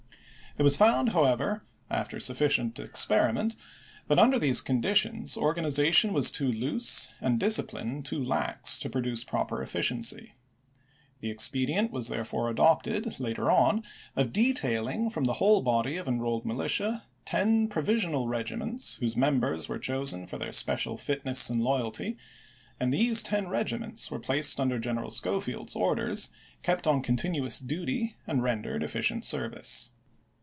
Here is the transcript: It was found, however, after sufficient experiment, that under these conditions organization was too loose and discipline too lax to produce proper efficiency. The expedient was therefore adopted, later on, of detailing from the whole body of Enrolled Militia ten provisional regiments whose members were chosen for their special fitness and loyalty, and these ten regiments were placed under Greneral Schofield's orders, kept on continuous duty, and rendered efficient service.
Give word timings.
It 0.57 0.63
was 0.63 0.75
found, 0.75 1.13
however, 1.13 1.61
after 1.89 2.19
sufficient 2.19 2.77
experiment, 2.77 3.55
that 4.09 4.19
under 4.19 4.37
these 4.37 4.59
conditions 4.59 5.37
organization 5.37 6.11
was 6.11 6.29
too 6.29 6.51
loose 6.51 7.07
and 7.21 7.39
discipline 7.39 8.03
too 8.03 8.21
lax 8.21 8.77
to 8.79 8.89
produce 8.89 9.23
proper 9.23 9.61
efficiency. 9.63 10.33
The 11.21 11.29
expedient 11.31 11.89
was 11.93 12.09
therefore 12.09 12.49
adopted, 12.49 13.17
later 13.17 13.49
on, 13.49 13.83
of 14.17 14.33
detailing 14.33 15.09
from 15.09 15.23
the 15.23 15.35
whole 15.35 15.61
body 15.61 15.95
of 15.95 16.05
Enrolled 16.05 16.45
Militia 16.45 17.03
ten 17.23 17.69
provisional 17.69 18.27
regiments 18.27 18.95
whose 18.95 19.15
members 19.15 19.69
were 19.69 19.79
chosen 19.79 20.27
for 20.27 20.37
their 20.37 20.51
special 20.51 20.97
fitness 20.97 21.49
and 21.49 21.61
loyalty, 21.63 22.17
and 22.77 22.91
these 22.91 23.23
ten 23.23 23.47
regiments 23.47 24.11
were 24.11 24.19
placed 24.19 24.59
under 24.59 24.77
Greneral 24.81 25.13
Schofield's 25.13 25.77
orders, 25.77 26.29
kept 26.61 26.87
on 26.87 27.01
continuous 27.01 27.57
duty, 27.57 28.17
and 28.27 28.43
rendered 28.43 28.83
efficient 28.83 29.23
service. 29.23 29.91